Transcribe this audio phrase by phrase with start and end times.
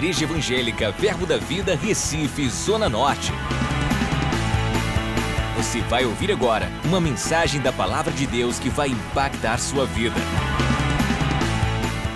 [0.00, 3.30] Igreja Evangélica Verbo da Vida, Recife, Zona Norte.
[5.58, 10.16] Você vai ouvir agora uma mensagem da Palavra de Deus que vai impactar sua vida.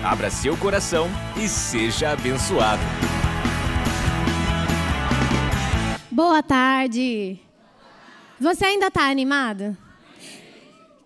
[0.03, 1.07] Abra seu coração
[1.37, 2.81] e seja abençoado.
[6.09, 7.39] Boa tarde.
[8.41, 9.77] Você ainda está animado?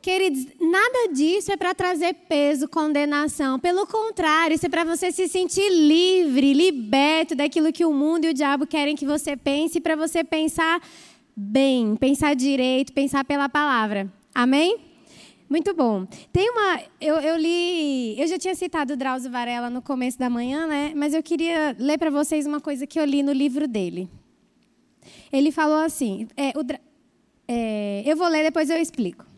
[0.02, 3.59] Queridos, nada disso é para trazer peso, condenação.
[3.59, 8.29] Pelo contrário, isso é para você se sentir livre, liberto daquilo que o mundo e
[8.29, 10.82] o diabo querem que você pense, para você pensar
[11.36, 14.11] bem, pensar direito, pensar pela palavra.
[14.33, 14.77] Amém?
[15.50, 16.05] Muito bom.
[16.32, 16.79] Tem uma.
[17.02, 18.18] Eu, eu li.
[18.18, 20.93] Eu já tinha citado o Drauzio Varela no começo da manhã, né?
[20.96, 24.07] Mas eu queria ler para vocês uma coisa que eu li no livro dele.
[25.32, 26.27] Ele falou assim.
[26.38, 26.63] É, o,
[27.47, 29.29] é, eu vou ler, depois eu explico.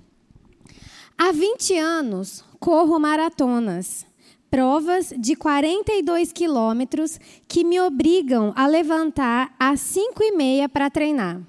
[1.24, 4.08] Há 20 anos corro maratonas,
[4.50, 11.40] provas de 42 quilômetros que me obrigam a levantar às 5 e meia para treinar.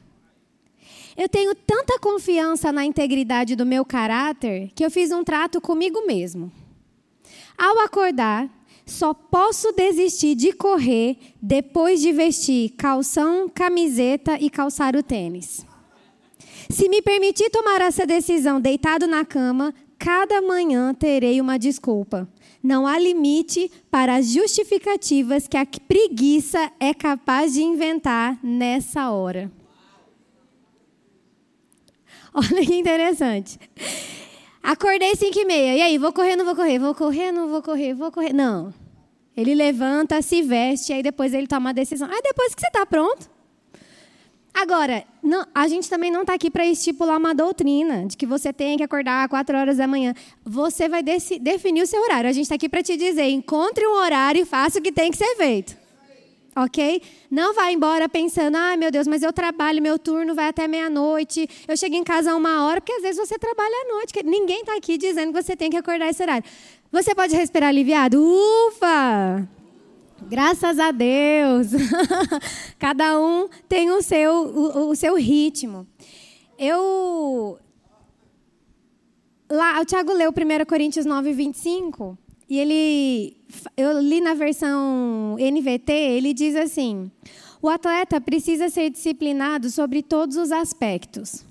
[1.16, 6.06] Eu tenho tanta confiança na integridade do meu caráter que eu fiz um trato comigo
[6.06, 6.52] mesmo.
[7.56, 8.50] Ao acordar,
[8.84, 15.64] só posso desistir de correr depois de vestir calção, camiseta e calçar o tênis.
[16.70, 22.28] Se me permitir tomar essa decisão deitado na cama, cada manhã terei uma desculpa.
[22.62, 29.50] Não há limite para as justificativas que a preguiça é capaz de inventar nessa hora.
[32.32, 33.58] Olha que interessante.
[34.62, 35.76] Acordei 5 e meia.
[35.76, 36.78] E aí, vou correr, não vou correr?
[36.78, 37.94] Vou correr, não vou correr?
[37.94, 38.32] Vou correr?
[38.32, 38.72] Não.
[39.36, 42.08] Ele levanta, se veste, aí depois ele toma a decisão.
[42.08, 43.28] Aí depois que você está pronto,
[44.54, 48.52] Agora, não, a gente também não está aqui para estipular uma doutrina de que você
[48.52, 50.14] tem que acordar às 4 horas da manhã.
[50.44, 52.28] Você vai definir o seu horário.
[52.28, 55.10] A gente está aqui para te dizer: encontre um horário e faça o que tem
[55.10, 55.80] que ser feito.
[56.54, 57.00] Ok?
[57.30, 61.48] Não vá embora pensando, ah, meu Deus, mas eu trabalho, meu turno vai até meia-noite,
[61.66, 64.12] eu chego em casa uma hora, porque às vezes você trabalha à noite.
[64.22, 66.44] Ninguém está aqui dizendo que você tem que acordar esse horário.
[66.92, 68.22] Você pode respirar aliviado?
[68.22, 69.48] Ufa!
[70.28, 71.68] Graças a Deus.
[72.78, 75.86] Cada um tem o seu, o, o seu ritmo.
[76.58, 77.58] Eu.
[79.50, 82.16] Lá, o Tiago leu 1 Coríntios 9, 25,
[82.48, 83.36] e ele.
[83.76, 87.10] Eu li na versão NVT, ele diz assim:
[87.60, 91.44] o atleta precisa ser disciplinado sobre todos os aspectos.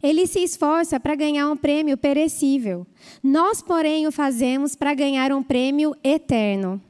[0.00, 2.86] Ele se esforça para ganhar um prêmio perecível.
[3.22, 6.80] Nós, porém, o fazemos para ganhar um prêmio eterno.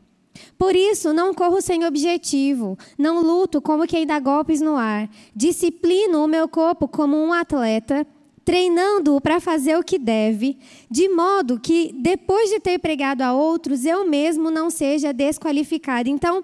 [0.56, 5.08] Por isso, não corro sem objetivo, não luto como quem dá golpes no ar.
[5.34, 8.06] Disciplino o meu corpo como um atleta,
[8.44, 10.56] treinando-o para fazer o que deve,
[10.90, 16.08] de modo que, depois de ter pregado a outros, eu mesmo não seja desqualificado.
[16.08, 16.42] Então,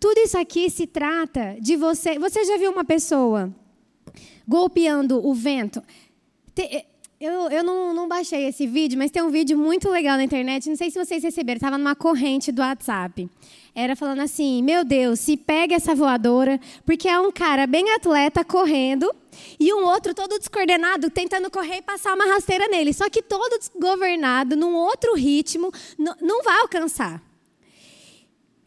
[0.00, 2.18] tudo isso aqui se trata de você.
[2.18, 3.54] Você já viu uma pessoa
[4.46, 5.82] golpeando o vento?
[7.24, 10.68] Eu, eu não, não, baixei esse vídeo, mas tem um vídeo muito legal na internet.
[10.68, 13.30] Não sei se vocês receberam, estava numa corrente do WhatsApp.
[13.74, 18.44] Era falando assim: Meu Deus, se pega essa voadora, porque é um cara bem atleta
[18.44, 19.10] correndo
[19.58, 22.92] e um outro todo descoordenado tentando correr e passar uma rasteira nele.
[22.92, 25.72] Só que todo desgovernado, num outro ritmo,
[26.20, 27.22] não vai alcançar.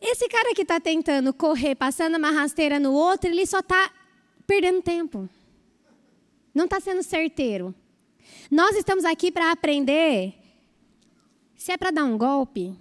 [0.02, 3.92] Esse cara que está tentando correr, passando uma rasteira no outro, ele só está
[4.48, 5.30] perdendo tempo.
[6.56, 7.76] Não está sendo certeiro.
[8.50, 10.34] Nós estamos aqui para aprender.
[11.56, 12.76] Se é para dar um golpe,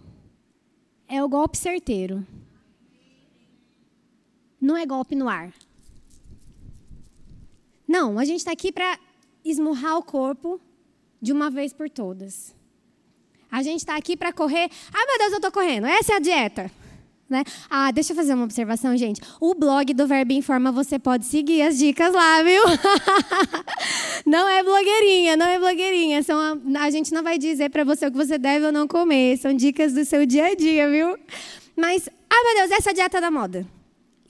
[1.08, 2.26] é o golpe certeiro.
[4.60, 5.52] Não é golpe no ar.
[7.86, 8.98] Não, a gente está aqui para
[9.44, 10.60] esmurrar o corpo
[11.20, 12.54] de uma vez por todas.
[13.50, 14.68] A gente está aqui para correr.
[14.92, 15.86] Ai, meu Deus, eu estou correndo.
[15.86, 16.70] Essa é a dieta.
[17.28, 17.42] Né?
[17.68, 19.20] Ah, deixa eu fazer uma observação, gente.
[19.40, 22.62] O blog do Verbo Informa você pode seguir as dicas lá, viu?
[24.36, 26.22] não é blogueirinha, não é blogueirinha.
[26.22, 28.86] São a, a gente não vai dizer para você o que você deve ou não
[28.86, 29.38] comer.
[29.38, 31.16] São dicas do seu dia a dia, viu?
[31.74, 33.66] Mas, ah, meu Deus, essa dieta da moda.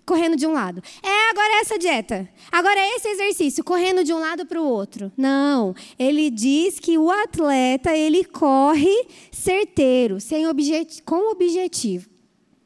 [0.06, 0.80] Correndo de um lado.
[1.02, 2.28] É, agora é essa dieta.
[2.52, 5.10] Agora é esse exercício, correndo de um lado para o outro.
[5.16, 5.74] Não.
[5.98, 12.08] Ele diz que o atleta, ele corre certeiro, sem objet com objetivo.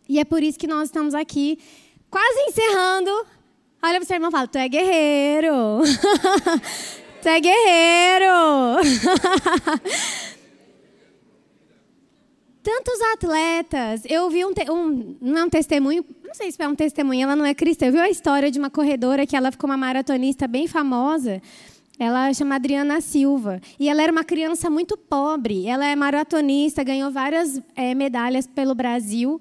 [0.06, 1.58] E é por isso que nós estamos aqui,
[2.10, 3.10] quase encerrando.
[3.82, 5.80] Olha para o seu irmão e fala: Tu é guerreiro.
[7.20, 8.26] tu é guerreiro.
[12.62, 14.02] Tantos atletas.
[14.08, 17.34] Eu vi um, um, não é um testemunho, não sei se é um testemunho, ela
[17.34, 17.86] não é cristã.
[17.86, 21.40] Eu vi a história de uma corredora que ela ficou uma maratonista bem famosa.
[21.98, 23.60] Ela chama Adriana Silva.
[23.78, 25.66] E ela era uma criança muito pobre.
[25.66, 29.40] Ela é maratonista, ganhou várias é, medalhas pelo Brasil.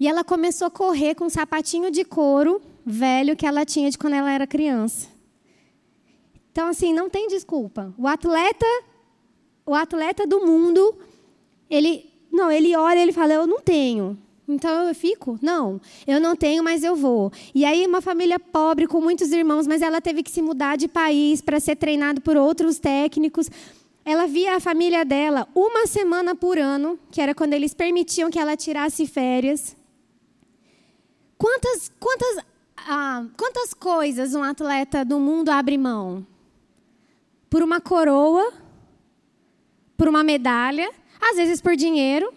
[0.00, 3.96] E ela começou a correr com um sapatinho de couro velho que ela tinha de
[3.96, 5.11] quando ela era criança.
[6.52, 7.92] Então, assim, não tem desculpa.
[7.98, 8.66] O atleta,
[9.66, 10.94] o atleta do mundo,
[11.68, 14.18] ele, não, ele olha, ele fala, eu não tenho.
[14.46, 15.38] Então eu fico?
[15.40, 17.32] Não, eu não tenho, mas eu vou.
[17.54, 20.88] E aí uma família pobre com muitos irmãos, mas ela teve que se mudar de
[20.88, 23.48] país para ser treinado por outros técnicos.
[24.04, 28.38] Ela via a família dela uma semana por ano, que era quando eles permitiam que
[28.38, 29.76] ela tirasse férias.
[31.38, 32.44] Quantas, quantas,
[32.76, 36.26] ah, quantas coisas um atleta do mundo abre mão?
[37.52, 38.50] Por uma coroa,
[39.94, 40.90] por uma medalha,
[41.20, 42.32] às vezes por dinheiro.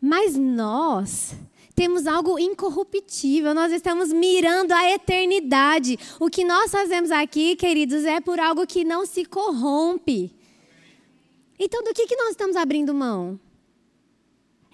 [0.00, 1.32] Mas nós
[1.72, 5.96] temos algo incorruptível, nós estamos mirando a eternidade.
[6.18, 10.34] O que nós fazemos aqui, queridos, é por algo que não se corrompe.
[11.56, 13.38] Então, do que, que nós estamos abrindo mão?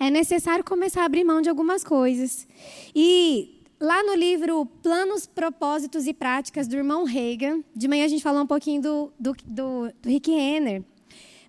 [0.00, 2.49] É necessário começar a abrir mão de algumas coisas.
[2.95, 8.23] E lá no livro Planos, Propósitos e Práticas do irmão Reagan, de manhã a gente
[8.23, 10.83] falou um pouquinho do, do, do, do Rick Renner.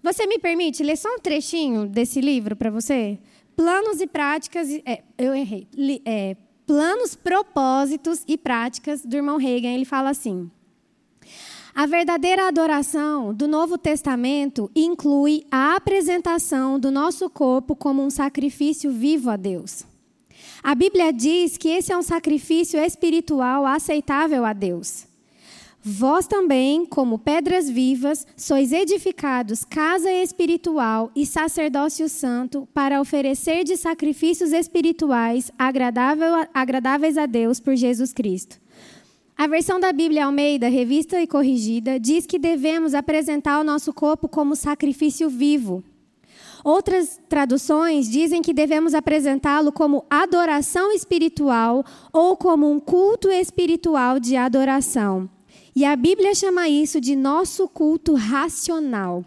[0.02, 3.20] Você me permite ler só um trechinho desse livro para você?
[3.60, 5.68] planos e práticas, é, eu errei,
[6.06, 9.74] é, planos, propósitos e práticas do irmão Reagan.
[9.74, 10.50] Ele fala assim:
[11.76, 18.94] a verdadeira adoração do Novo Testamento inclui a apresentação do nosso corpo como um sacrifício
[18.94, 19.86] vivo a Deus.
[20.62, 25.08] A Bíblia diz que esse é um sacrifício espiritual aceitável a Deus.
[25.82, 33.78] Vós também, como pedras vivas, sois edificados casa espiritual e sacerdócio santo para oferecer de
[33.78, 38.60] sacrifícios espirituais agradáveis a Deus por Jesus Cristo.
[39.38, 44.28] A versão da Bíblia Almeida, revista e corrigida, diz que devemos apresentar o nosso corpo
[44.28, 45.82] como sacrifício vivo.
[46.64, 54.36] Outras traduções dizem que devemos apresentá-lo como adoração espiritual ou como um culto espiritual de
[54.36, 55.30] adoração.
[55.76, 59.24] E a Bíblia chama isso de nosso culto racional.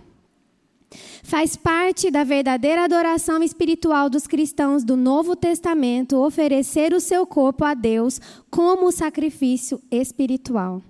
[1.23, 7.64] Faz parte da verdadeira adoração espiritual dos cristãos do Novo Testamento oferecer o seu corpo
[7.64, 8.20] a Deus
[8.50, 10.82] como sacrifício espiritual.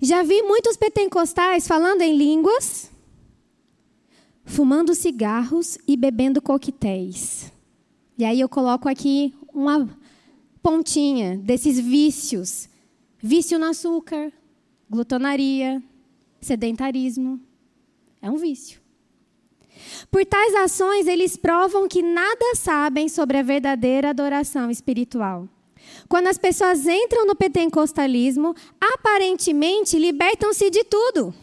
[0.00, 2.91] Já vi muitos pentecostais falando em línguas,
[4.44, 7.52] fumando cigarros e bebendo coquetéis.
[8.18, 9.88] E aí eu coloco aqui uma
[10.62, 12.68] pontinha desses vícios:
[13.20, 14.32] vício no açúcar,
[14.88, 15.82] glutonaria,
[16.40, 17.40] sedentarismo.
[18.20, 18.80] É um vício.
[20.10, 25.48] Por tais ações, eles provam que nada sabem sobre a verdadeira adoração espiritual.
[26.08, 31.34] Quando as pessoas entram no pentecostalismo, aparentemente libertam-se de tudo.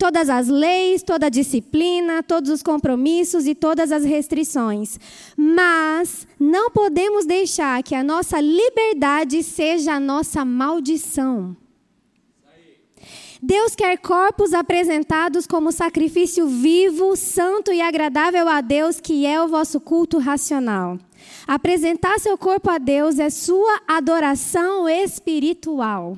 [0.00, 4.98] Todas as leis, toda a disciplina, todos os compromissos e todas as restrições.
[5.36, 11.54] Mas não podemos deixar que a nossa liberdade seja a nossa maldição.
[13.42, 19.48] Deus quer corpos apresentados como sacrifício vivo, santo e agradável a Deus, que é o
[19.48, 20.98] vosso culto racional.
[21.46, 26.16] Apresentar seu corpo a Deus é sua adoração espiritual.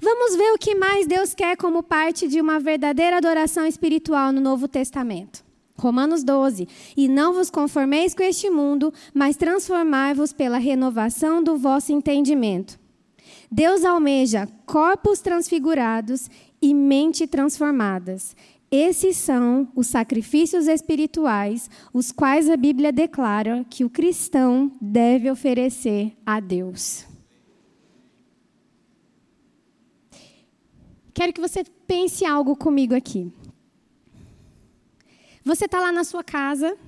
[0.00, 4.40] Vamos ver o que mais Deus quer como parte de uma verdadeira adoração espiritual no
[4.40, 5.44] Novo Testamento.
[5.76, 6.68] Romanos 12.
[6.96, 12.78] E não vos conformeis com este mundo, mas transformai-vos pela renovação do vosso entendimento
[13.50, 16.28] Deus almeja corpos transfigurados
[16.60, 18.36] e mente transformadas.
[18.70, 26.12] Esses são os sacrifícios espirituais, os quais a Bíblia declara que o cristão deve oferecer
[26.26, 27.07] a Deus.
[31.18, 33.32] Quero que você pense algo comigo aqui.
[35.44, 36.78] Você está lá na sua casa,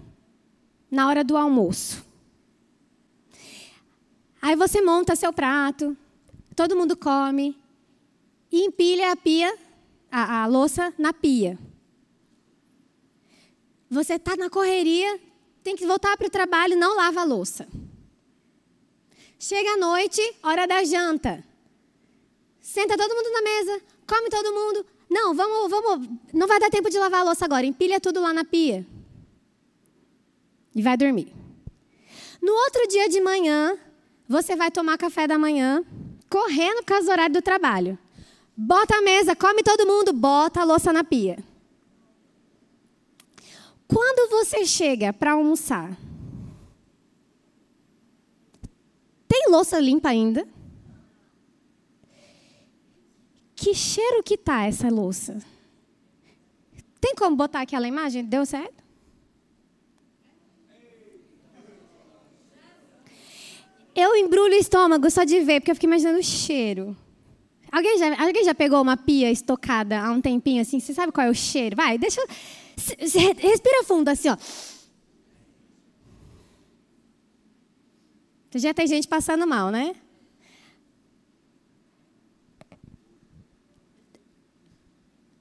[0.88, 2.06] na hora do almoço.
[4.40, 5.96] Aí você monta seu prato,
[6.54, 7.58] todo mundo come
[8.52, 9.52] e empilha a pia,
[10.08, 11.58] a, a louça na pia.
[13.90, 15.20] Você está na correria,
[15.60, 17.66] tem que voltar para o trabalho, não lava a louça.
[19.40, 21.44] Chega a noite, hora da janta.
[22.60, 24.84] Senta todo mundo na mesa, come todo mundo.
[25.08, 27.64] Não, vamos, vamos, não vai dar tempo de lavar a louça agora.
[27.64, 28.84] Empilha tudo lá na pia.
[30.74, 31.32] E vai dormir.
[32.42, 33.78] No outro dia de manhã,
[34.28, 35.84] você vai tomar café da manhã
[36.28, 37.98] correndo por causa do horário do trabalho.
[38.56, 41.38] Bota a mesa, come todo mundo, bota a louça na pia.
[43.86, 45.96] Quando você chega para almoçar,
[49.28, 50.46] tem louça limpa ainda?
[53.60, 55.36] Que cheiro que tá essa louça?
[56.98, 58.24] Tem como botar aquela imagem?
[58.24, 58.82] Deu certo?
[63.94, 66.96] Eu embrulho o estômago só de ver, porque eu fico imaginando o cheiro.
[67.70, 70.80] Alguém já, alguém já pegou uma pia estocada há um tempinho assim?
[70.80, 71.76] Você sabe qual é o cheiro?
[71.76, 72.24] Vai, deixa.
[73.36, 74.38] Respira fundo assim, ó.
[78.54, 79.94] Já tem gente passando mal, né?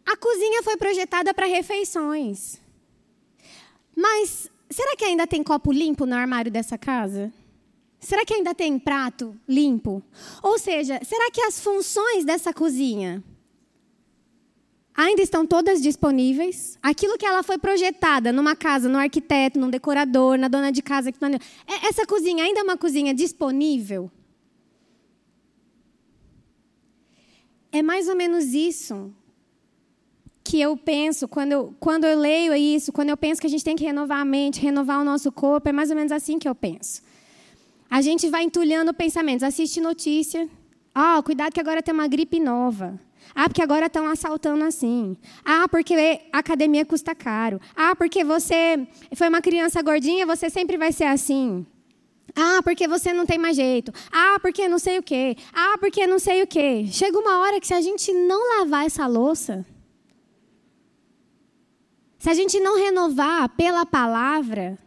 [0.09, 2.59] A cozinha foi projetada para refeições.
[3.95, 7.31] Mas será que ainda tem copo limpo no armário dessa casa?
[7.99, 10.01] Será que ainda tem prato limpo?
[10.41, 13.23] Ou seja, será que as funções dessa cozinha
[14.95, 16.79] ainda estão todas disponíveis?
[16.81, 21.11] Aquilo que ela foi projetada numa casa, no arquiteto, no decorador, na dona de casa,
[21.11, 24.09] é, essa cozinha ainda é uma cozinha disponível?
[27.71, 29.13] É mais ou menos isso
[30.49, 33.63] que eu penso quando eu, quando eu leio isso, quando eu penso que a gente
[33.63, 36.49] tem que renovar a mente, renovar o nosso corpo, é mais ou menos assim que
[36.49, 37.03] eu penso.
[37.87, 40.49] A gente vai entulhando pensamentos, assiste notícia.
[40.93, 42.99] Ah, oh, cuidado que agora tem uma gripe nova.
[43.35, 45.15] Ah, porque agora estão assaltando assim.
[45.45, 45.93] Ah, porque
[46.33, 47.61] a academia custa caro.
[47.75, 51.63] Ah, porque você foi uma criança gordinha, você sempre vai ser assim.
[52.35, 53.93] Ah, porque você não tem mais jeito.
[54.11, 55.37] Ah, porque não sei o quê.
[55.53, 56.87] Ah, porque não sei o quê.
[56.91, 59.63] Chega uma hora que se a gente não lavar essa louça,
[62.19, 64.77] se a gente não renovar pela palavra,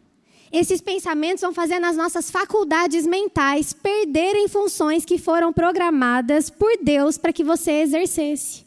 [0.53, 7.17] esses pensamentos vão fazendo as nossas faculdades mentais perderem funções que foram programadas por Deus
[7.17, 8.67] para que você exercesse.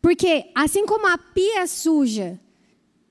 [0.00, 2.40] Porque, assim como a pia suja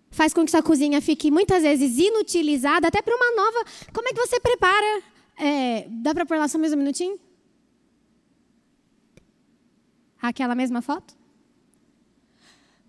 [0.09, 3.65] faz com que sua cozinha fique muitas vezes inutilizada, até para uma nova.
[3.93, 5.03] Como é que você prepara?
[5.37, 7.19] É, dá para pôr lá só mais um minutinho?
[10.19, 11.13] Aquela mesma foto?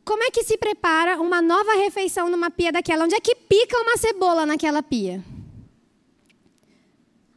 [0.06, 3.04] Como é que se prepara uma nova refeição numa pia daquela?
[3.04, 5.22] Onde é que pica uma cebola naquela pia?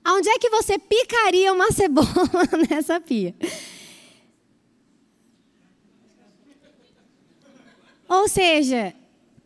[0.08, 2.30] Onde é que você picaria uma cebola
[2.70, 3.34] nessa pia?
[8.08, 8.94] Ou seja,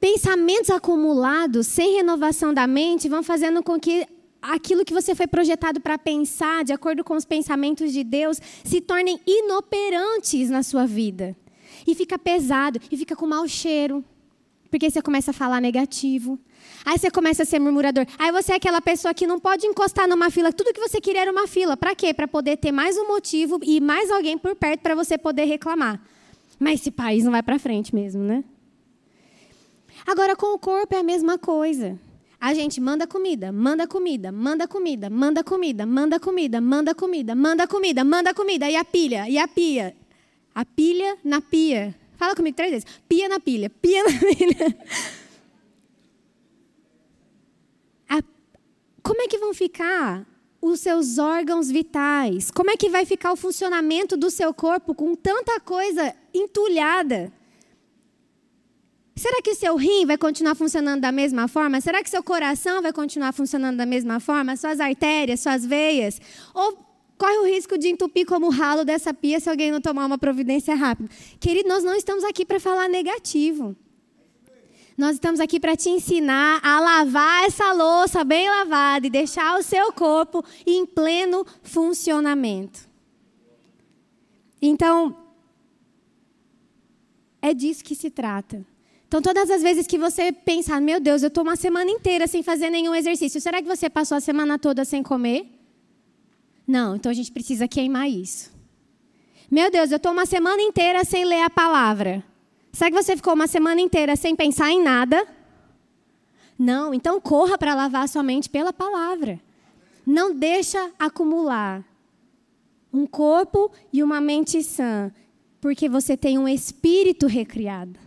[0.02, 4.06] pensamentos acumulados sem renovação da mente vão fazendo com que
[4.42, 8.82] aquilo que você foi projetado para pensar, de acordo com os pensamentos de Deus, se
[8.82, 11.34] tornem inoperantes na sua vida.
[11.86, 14.04] E fica pesado, e fica com mau cheiro.
[14.70, 16.40] Porque você começa a falar negativo.
[16.84, 18.08] Aí você começa a ser murmurador.
[18.18, 20.52] Aí você é aquela pessoa que não pode encostar numa fila.
[20.52, 21.78] Tudo que você queria era uma fila.
[21.78, 22.14] Para quê?
[22.14, 26.02] Para poder ter mais um motivo e mais alguém por perto para você poder reclamar.
[26.60, 28.44] Mas esse país não vai para frente mesmo, né?
[30.08, 32.00] Agora, com o corpo é a mesma coisa.
[32.40, 37.68] A gente manda comida, manda comida, manda comida, manda comida, manda comida, manda comida, manda
[37.68, 39.96] comida, manda comida, e a pilha, e a pia,
[40.54, 41.96] a pilha na pia.
[42.16, 42.88] Fala comigo três vezes.
[43.08, 44.78] Pia na pilha, pia na pilha.
[48.10, 48.22] A...
[49.02, 50.26] Como é que vão ficar
[50.62, 52.50] os seus órgãos vitais?
[52.52, 57.32] Como é que vai ficar o funcionamento do seu corpo com tanta coisa entulhada?
[59.16, 61.80] Será que seu rim vai continuar funcionando da mesma forma?
[61.80, 64.56] Será que seu coração vai continuar funcionando da mesma forma?
[64.58, 66.20] Suas artérias, suas veias?
[66.54, 66.83] Ou
[67.18, 70.76] corre o risco de entupir como ralo dessa pia se alguém não tomar uma providência
[70.76, 71.10] rápida.
[71.40, 73.76] Querido, nós não estamos aqui para falar negativo.
[74.98, 79.64] Nós estamos aqui para te ensinar a lavar essa louça bem lavada e deixar o
[79.64, 82.88] seu corpo em pleno funcionamento.
[84.62, 85.18] Então,
[87.42, 88.66] é disso que se trata.
[89.08, 92.42] Então, todas as vezes que você pensar, meu Deus, eu estou uma semana inteira sem
[92.42, 95.53] fazer nenhum exercício, será que você passou a semana toda sem comer?
[96.68, 98.52] Não, então a gente precisa queimar isso.
[99.52, 102.24] Meu Deus, eu estou uma semana inteira sem ler a palavra.
[102.72, 105.28] Será que você ficou uma semana inteira sem pensar em nada?
[106.58, 109.40] Não, então corra para lavar sua mente pela palavra.
[110.06, 111.84] Não deixa acumular
[112.92, 115.12] um corpo e uma mente sã,
[115.60, 118.00] porque você tem um espírito recriado.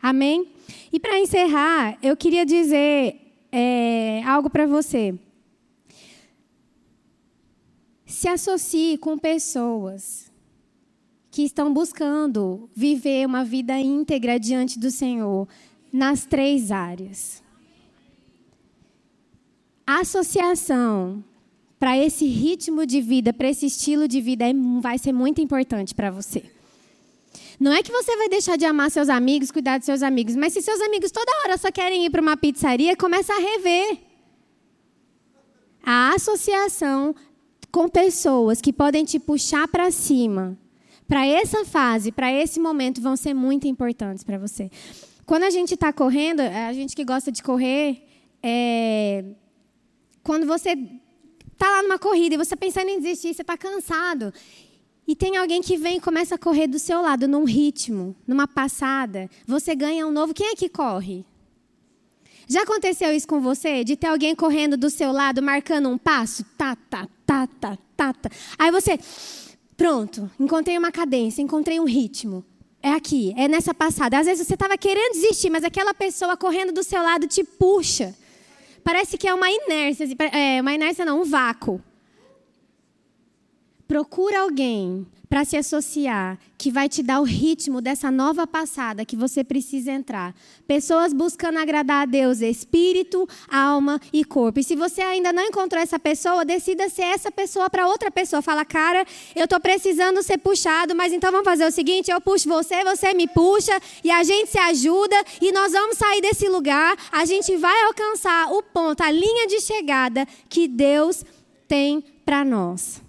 [0.00, 0.48] Amém?
[0.92, 5.18] E para encerrar, eu queria dizer é, algo para você
[8.24, 10.32] se associe com pessoas
[11.30, 15.46] que estão buscando viver uma vida íntegra diante do Senhor
[15.92, 17.42] nas três áreas.
[19.86, 21.22] A associação
[21.78, 25.94] para esse ritmo de vida, para esse estilo de vida, é, vai ser muito importante
[25.94, 26.44] para você.
[27.60, 30.54] Não é que você vai deixar de amar seus amigos, cuidar dos seus amigos, mas
[30.54, 33.98] se seus amigos toda hora só querem ir para uma pizzaria, começa a rever.
[35.84, 37.14] A associação
[37.74, 40.56] com pessoas que podem te puxar para cima,
[41.08, 44.70] para essa fase, para esse momento, vão ser muito importantes para você.
[45.26, 48.06] Quando a gente está correndo, a gente que gosta de correr,
[48.40, 49.24] é...
[50.22, 50.76] quando você
[51.58, 54.32] tá lá numa corrida e você pensando em desistir, você está cansado.
[55.04, 58.46] E tem alguém que vem e começa a correr do seu lado num ritmo, numa
[58.46, 59.28] passada.
[59.48, 60.32] Você ganha um novo.
[60.32, 61.26] Quem é que corre?
[62.46, 63.84] Já aconteceu isso com você?
[63.84, 66.44] De ter alguém correndo do seu lado, marcando um passo?
[66.56, 68.30] Tá, tá, tá, tá, tá, tá.
[68.58, 68.98] Aí você,
[69.76, 72.44] pronto, encontrei uma cadência, encontrei um ritmo.
[72.82, 74.18] É aqui, é nessa passada.
[74.18, 78.14] Às vezes você estava querendo desistir, mas aquela pessoa correndo do seu lado te puxa.
[78.82, 81.82] Parece que é uma inércia, é, uma inércia não, um vácuo.
[83.88, 89.16] Procura alguém para se associar, que vai te dar o ritmo dessa nova passada que
[89.16, 90.32] você precisa entrar.
[90.64, 94.60] Pessoas buscando agradar a Deus, espírito, alma e corpo.
[94.60, 98.42] E se você ainda não encontrou essa pessoa, decida ser essa pessoa para outra pessoa.
[98.42, 102.48] Fala, cara, eu estou precisando ser puxado, mas então vamos fazer o seguinte: eu puxo
[102.48, 106.96] você, você me puxa, e a gente se ajuda, e nós vamos sair desse lugar.
[107.10, 111.24] A gente vai alcançar o ponto, a linha de chegada que Deus
[111.66, 113.02] tem para nós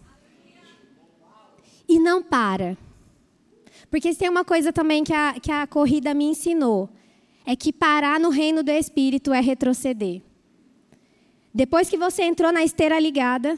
[1.88, 2.78] e não para.
[3.90, 6.90] Porque tem uma coisa também que a, que a corrida me ensinou:
[7.46, 10.22] é que parar no reino do Espírito é retroceder.
[11.54, 13.58] Depois que você entrou na esteira ligada,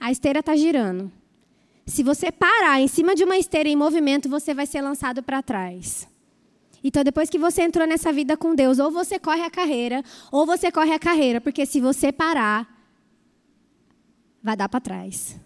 [0.00, 1.12] a esteira está girando.
[1.86, 5.42] Se você parar em cima de uma esteira em movimento, você vai ser lançado para
[5.42, 6.08] trás.
[6.82, 10.02] Então, depois que você entrou nessa vida com Deus, ou você corre a carreira,
[10.32, 12.68] ou você corre a carreira, porque se você parar,
[14.42, 15.38] vai dar para trás.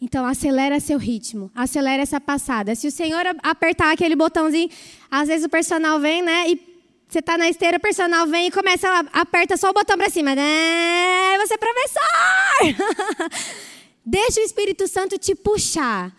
[0.00, 2.74] Então, acelera seu ritmo, acelera essa passada.
[2.74, 4.68] Se o Senhor apertar aquele botãozinho,
[5.10, 6.50] às vezes o personal vem, né?
[6.50, 6.76] E
[7.08, 10.34] você está na esteira, o personal vem e começa, aperta só o botão para cima.
[10.34, 11.38] Né?
[11.38, 13.30] Você é professor!
[14.04, 16.12] Deixa o Espírito Santo te puxar.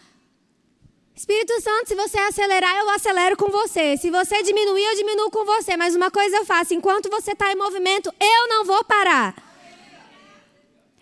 [1.16, 3.98] Espírito Santo, se você acelerar, eu acelero com você.
[3.98, 5.76] Se você diminuir, eu diminuo com você.
[5.76, 9.36] Mas uma coisa eu faço: enquanto você está em movimento, eu não vou parar.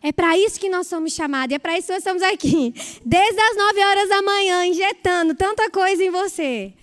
[0.06, 2.72] É para isso que nós somos chamados, é para isso que nós estamos aqui.
[3.04, 6.76] Desde as 9 horas da manhã, injetando tanta coisa em você.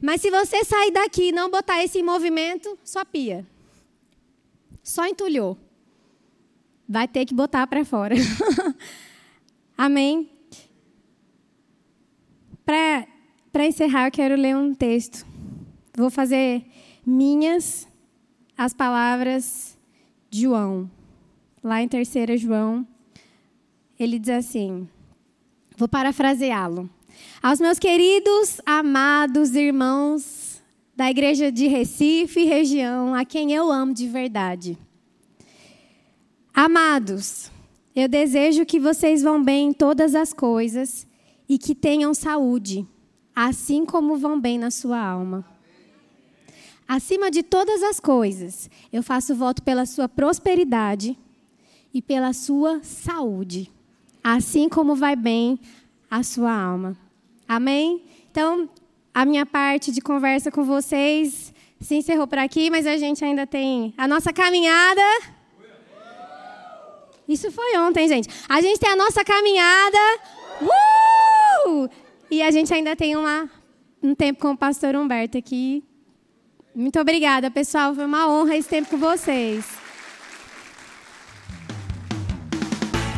[0.00, 3.46] Mas se você sair daqui e não botar esse em movimento, só pia.
[4.82, 5.56] Só entulhou.
[6.88, 8.16] Vai ter que botar para fora.
[9.78, 10.28] Amém?
[12.64, 15.24] Para encerrar, eu quero ler um texto.
[15.96, 16.64] Vou fazer
[17.06, 17.86] minhas
[18.58, 19.78] as palavras
[20.28, 20.90] de João
[21.62, 22.86] lá em 3 João,
[23.98, 24.88] ele diz assim:
[25.76, 26.88] vou parafraseá-lo.
[27.42, 30.60] Aos meus queridos, amados irmãos
[30.96, 34.76] da igreja de Recife e região, a quem eu amo de verdade.
[36.54, 37.50] Amados,
[37.94, 41.06] eu desejo que vocês vão bem em todas as coisas
[41.48, 42.86] e que tenham saúde,
[43.34, 45.44] assim como vão bem na sua alma.
[46.86, 51.16] Acima de todas as coisas, eu faço voto pela sua prosperidade
[51.92, 53.70] e pela sua saúde,
[54.22, 55.58] assim como vai bem
[56.10, 56.96] a sua alma.
[57.48, 58.02] Amém?
[58.30, 58.68] Então,
[59.14, 63.46] a minha parte de conversa com vocês se encerrou por aqui, mas a gente ainda
[63.46, 65.02] tem a nossa caminhada.
[67.28, 68.28] Isso foi ontem, gente.
[68.48, 69.98] A gente tem a nossa caminhada.
[71.66, 71.88] Uh!
[72.30, 73.50] E a gente ainda tem uma,
[74.02, 75.84] um tempo com o pastor Humberto aqui.
[76.74, 77.94] Muito obrigada, pessoal.
[77.94, 79.81] Foi uma honra esse tempo com vocês.